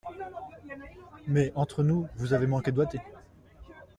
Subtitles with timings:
[1.27, 2.99] Mais, entre nous, vous avez manqué de doigté.